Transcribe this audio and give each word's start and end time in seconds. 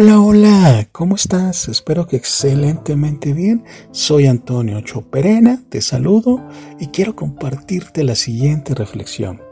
Hola, 0.00 0.20
hola, 0.20 0.88
¿cómo 0.92 1.16
estás? 1.16 1.66
Espero 1.66 2.06
que 2.06 2.14
excelentemente 2.14 3.32
bien. 3.32 3.64
Soy 3.90 4.28
Antonio 4.28 4.80
Choperena, 4.80 5.64
te 5.70 5.82
saludo 5.82 6.40
y 6.78 6.86
quiero 6.86 7.16
compartirte 7.16 8.04
la 8.04 8.14
siguiente 8.14 8.76
reflexión. 8.76 9.42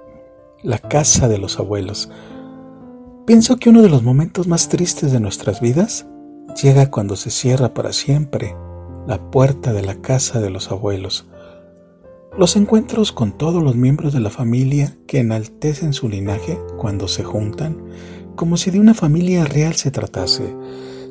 La 0.63 0.79
casa 0.79 1.27
de 1.27 1.39
los 1.39 1.59
abuelos. 1.59 2.11
Pienso 3.27 3.57
que 3.57 3.71
uno 3.71 3.83
de 3.83 3.89
los 3.89 4.05
momentos 4.05 4.47
más 4.47 4.69
tristes 4.69 5.11
de 5.11 5.19
nuestras 5.19 5.61
vidas 5.61 6.07
llega 6.63 6.93
cuando 6.93 7.17
se 7.17 7.33
cierra 7.33 7.75
para 7.75 7.93
siempre 7.93 8.55
la 9.09 9.33
puerta 9.33 9.73
de 9.73 9.83
la 9.83 9.97
casa 9.97 10.41
de 10.41 10.51
los 10.51 10.71
abuelos. 10.71 11.27
Los 12.39 12.55
encuentros 12.55 13.11
con 13.11 13.37
todos 13.37 13.65
los 13.65 13.75
miembros 13.75 14.13
de 14.13 14.21
la 14.21 14.31
familia 14.31 14.97
que 15.09 15.19
enaltecen 15.19 15.93
su 15.93 16.09
linaje 16.09 16.57
cuando 16.79 17.09
se 17.09 17.25
juntan 17.25 17.83
como 18.37 18.57
si 18.57 18.71
de 18.71 18.79
una 18.79 18.95
familia 18.95 19.45
real 19.45 19.75
se 19.75 19.91
tratase, 19.91 20.55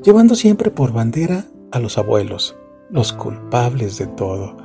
llevando 0.03 0.35
siempre 0.35 0.71
por 0.71 0.93
bandera 0.93 1.45
a 1.71 1.79
los 1.79 1.97
abuelos, 1.97 2.55
los 2.89 3.11
culpables 3.11 3.97
de 3.97 4.07
todo. 4.07 4.55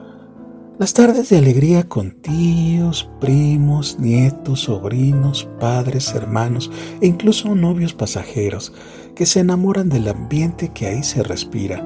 Las 0.79 0.95
tardes 0.95 1.29
de 1.29 1.37
alegría 1.37 1.89
con 1.89 2.13
tíos, 2.23 3.11
primos, 3.21 3.99
nietos, 3.99 4.61
sobrinos, 4.61 5.49
padres, 5.59 6.15
hermanos 6.15 6.71
e 7.03 7.07
incluso 7.07 7.55
novios 7.55 7.93
pasajeros 7.93 8.73
que 9.15 9.27
se 9.27 9.41
enamoran 9.41 9.89
del 9.89 10.09
ambiente 10.09 10.71
que 10.73 10.87
ahí 10.87 11.03
se 11.03 11.23
respira. 11.23 11.85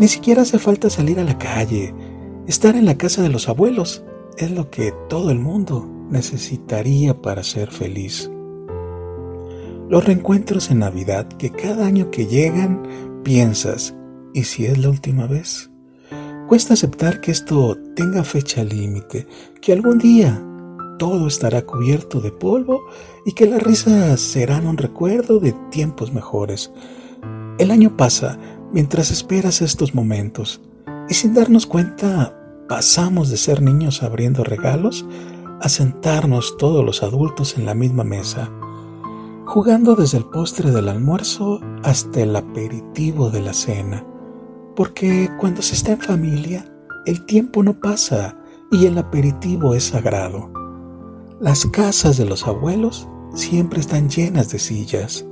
Ni 0.00 0.08
siquiera 0.08 0.42
hace 0.42 0.58
falta 0.58 0.90
salir 0.90 1.20
a 1.20 1.24
la 1.24 1.38
calle. 1.38 1.94
Estar 2.48 2.74
en 2.74 2.86
la 2.86 2.96
casa 2.96 3.22
de 3.22 3.28
los 3.28 3.48
abuelos 3.48 4.02
es 4.36 4.50
lo 4.50 4.70
que 4.70 4.92
todo 5.08 5.30
el 5.30 5.38
mundo 5.38 5.88
necesitaría 6.10 7.20
para 7.22 7.44
ser 7.44 7.70
feliz. 7.70 8.30
Los 9.92 10.06
reencuentros 10.06 10.70
en 10.70 10.78
Navidad 10.78 11.26
que 11.26 11.50
cada 11.50 11.84
año 11.84 12.10
que 12.10 12.24
llegan 12.24 12.82
piensas, 13.24 13.94
¿y 14.32 14.44
si 14.44 14.64
es 14.64 14.78
la 14.78 14.88
última 14.88 15.26
vez? 15.26 15.70
Cuesta 16.48 16.72
aceptar 16.72 17.20
que 17.20 17.30
esto 17.30 17.76
tenga 17.94 18.24
fecha 18.24 18.64
límite, 18.64 19.26
que 19.60 19.74
algún 19.74 19.98
día 19.98 20.42
todo 20.98 21.26
estará 21.26 21.66
cubierto 21.66 22.22
de 22.22 22.32
polvo 22.32 22.80
y 23.26 23.32
que 23.32 23.44
las 23.44 23.62
risas 23.62 24.18
serán 24.18 24.66
un 24.66 24.78
recuerdo 24.78 25.40
de 25.40 25.52
tiempos 25.70 26.10
mejores. 26.10 26.72
El 27.58 27.70
año 27.70 27.94
pasa 27.94 28.38
mientras 28.72 29.10
esperas 29.10 29.60
estos 29.60 29.94
momentos 29.94 30.62
y 31.10 31.12
sin 31.12 31.34
darnos 31.34 31.66
cuenta 31.66 32.34
pasamos 32.66 33.28
de 33.28 33.36
ser 33.36 33.60
niños 33.60 34.02
abriendo 34.02 34.42
regalos 34.42 35.04
a 35.60 35.68
sentarnos 35.68 36.56
todos 36.56 36.82
los 36.82 37.02
adultos 37.02 37.58
en 37.58 37.66
la 37.66 37.74
misma 37.74 38.04
mesa 38.04 38.50
jugando 39.44 39.96
desde 39.96 40.18
el 40.18 40.24
postre 40.24 40.70
del 40.70 40.88
almuerzo 40.88 41.60
hasta 41.82 42.20
el 42.20 42.36
aperitivo 42.36 43.30
de 43.30 43.40
la 43.40 43.52
cena, 43.52 44.06
porque 44.76 45.30
cuando 45.38 45.62
se 45.62 45.74
está 45.74 45.92
en 45.92 46.00
familia, 46.00 46.64
el 47.06 47.26
tiempo 47.26 47.62
no 47.62 47.78
pasa 47.78 48.38
y 48.70 48.86
el 48.86 48.96
aperitivo 48.98 49.74
es 49.74 49.84
sagrado. 49.84 50.50
Las 51.40 51.66
casas 51.66 52.16
de 52.16 52.24
los 52.24 52.46
abuelos 52.46 53.08
siempre 53.34 53.80
están 53.80 54.08
llenas 54.08 54.50
de 54.50 54.58
sillas. 54.58 55.26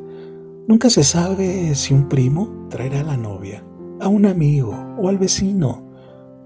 Nunca 0.67 0.91
se 0.91 1.05
sabe 1.05 1.75
si 1.75 1.95
un 1.95 2.09
primo 2.09 2.67
traerá 2.69 3.01
a 3.01 3.05
la 3.05 3.17
novia, 3.17 3.65
a 4.01 4.09
un 4.09 4.27
amigo 4.27 4.77
o 4.99 5.09
al 5.09 5.19
vecino, 5.19 5.85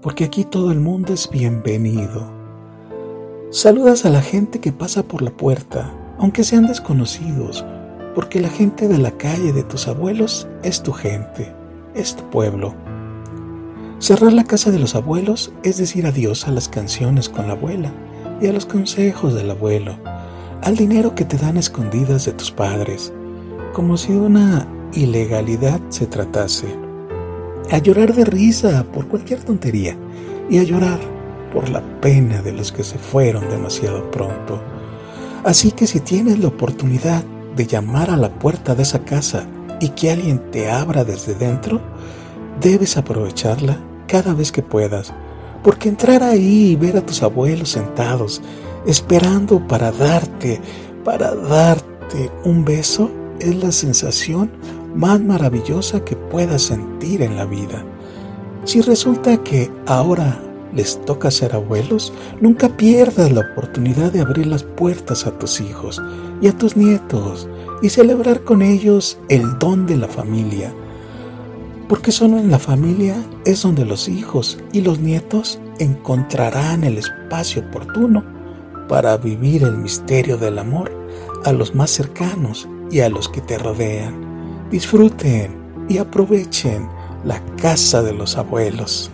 porque 0.01 0.23
aquí 0.23 0.43
todo 0.43 0.71
el 0.71 0.79
mundo 0.79 1.13
es 1.13 1.29
bienvenido. 1.29 2.31
Saludas 3.49 4.05
a 4.05 4.09
la 4.09 4.21
gente 4.21 4.59
que 4.59 4.71
pasa 4.71 5.03
por 5.03 5.21
la 5.21 5.31
puerta 5.31 6.04
aunque 6.19 6.43
sean 6.43 6.67
desconocidos, 6.67 7.65
porque 8.13 8.39
la 8.39 8.49
gente 8.49 8.87
de 8.87 8.97
la 8.97 9.11
calle 9.11 9.51
de 9.51 9.63
tus 9.63 9.87
abuelos 9.87 10.47
es 10.63 10.81
tu 10.81 10.93
gente, 10.93 11.53
es 11.93 12.15
tu 12.15 12.23
pueblo. 12.29 12.73
Cerrar 13.99 14.33
la 14.33 14.43
casa 14.43 14.71
de 14.71 14.79
los 14.79 14.95
abuelos 14.95 15.51
es 15.63 15.77
decir 15.77 16.05
adiós 16.05 16.47
a 16.47 16.51
las 16.51 16.69
canciones 16.69 17.29
con 17.29 17.47
la 17.47 17.53
abuela 17.53 17.91
y 18.41 18.47
a 18.47 18.53
los 18.53 18.65
consejos 18.65 19.33
del 19.33 19.51
abuelo, 19.51 19.97
al 20.61 20.75
dinero 20.75 21.15
que 21.15 21.25
te 21.25 21.37
dan 21.37 21.57
escondidas 21.57 22.25
de 22.25 22.31
tus 22.31 22.51
padres, 22.51 23.13
como 23.73 23.97
si 23.97 24.13
de 24.13 24.19
una 24.19 24.67
ilegalidad 24.93 25.81
se 25.89 26.07
tratase, 26.07 26.67
a 27.71 27.77
llorar 27.79 28.13
de 28.13 28.25
risa 28.25 28.85
por 28.93 29.07
cualquier 29.07 29.43
tontería 29.43 29.97
y 30.49 30.59
a 30.59 30.63
llorar 30.63 30.99
por 31.53 31.69
la 31.69 31.81
pena 31.99 32.41
de 32.41 32.53
los 32.53 32.71
que 32.71 32.83
se 32.83 32.97
fueron 32.97 33.49
demasiado 33.49 34.09
pronto 34.11 34.61
Así 35.45 35.71
que 35.71 35.85
si 35.85 35.99
tienes 35.99 36.39
la 36.39 36.47
oportunidad 36.47 37.23
de 37.55 37.67
llamar 37.67 38.09
a 38.09 38.17
la 38.17 38.29
puerta 38.29 38.73
de 38.73 38.81
esa 38.81 39.05
casa 39.05 39.45
y 39.79 39.89
que 39.89 40.09
alguien 40.09 40.39
te 40.49 40.71
abra 40.71 41.03
desde 41.03 41.35
dentro, 41.35 41.79
debes 42.59 42.97
aprovecharla 42.97 43.77
cada 44.07 44.33
vez 44.33 44.51
que 44.51 44.63
puedas, 44.63 45.13
porque 45.63 45.87
entrar 45.87 46.23
ahí 46.23 46.71
y 46.71 46.75
ver 46.75 46.97
a 46.97 47.05
tus 47.05 47.21
abuelos 47.21 47.69
sentados, 47.69 48.41
esperando 48.87 49.65
para 49.67 49.91
darte, 49.91 50.59
para 51.03 51.35
darte 51.35 52.31
un 52.43 52.65
beso, 52.65 53.11
es 53.39 53.55
la 53.63 53.71
sensación 53.71 54.49
más 54.95 55.21
maravillosa 55.21 56.03
que 56.03 56.15
puedas 56.15 56.63
sentir 56.63 57.21
en 57.21 57.35
la 57.35 57.45
vida. 57.45 57.85
Si 58.63 58.81
resulta 58.81 59.37
que 59.43 59.71
ahora 59.85 60.41
les 60.73 61.03
toca 61.05 61.31
ser 61.31 61.53
abuelos, 61.53 62.13
nunca 62.41 62.69
pierdas 62.69 63.31
la 63.31 63.41
oportunidad 63.51 64.11
de 64.11 64.21
abrir 64.21 64.47
las 64.47 64.63
puertas 64.63 65.25
a 65.25 65.37
tus 65.37 65.61
hijos 65.61 66.01
y 66.41 66.47
a 66.47 66.57
tus 66.57 66.75
nietos 66.75 67.47
y 67.81 67.89
celebrar 67.89 68.43
con 68.43 68.61
ellos 68.61 69.17
el 69.29 69.57
don 69.59 69.85
de 69.85 69.97
la 69.97 70.07
familia. 70.07 70.73
Porque 71.87 72.11
solo 72.11 72.37
en 72.37 72.49
la 72.49 72.59
familia 72.59 73.15
es 73.45 73.61
donde 73.61 73.85
los 73.85 74.09
hijos 74.09 74.57
y 74.71 74.81
los 74.81 74.99
nietos 74.99 75.59
encontrarán 75.79 76.83
el 76.83 76.97
espacio 76.97 77.63
oportuno 77.67 78.23
para 78.87 79.17
vivir 79.17 79.63
el 79.63 79.77
misterio 79.77 80.37
del 80.37 80.57
amor 80.59 80.91
a 81.43 81.51
los 81.51 81.75
más 81.75 81.91
cercanos 81.91 82.67
y 82.91 83.01
a 83.01 83.09
los 83.09 83.29
que 83.29 83.41
te 83.41 83.57
rodean. 83.57 84.69
Disfruten 84.71 85.55
y 85.87 85.99
aprovechen 85.99 86.89
la 87.23 87.39
casa 87.57 88.01
de 88.01 88.13
los 88.13 88.37
abuelos. 88.37 89.11